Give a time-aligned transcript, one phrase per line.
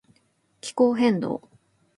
[0.61, 1.47] 気候変動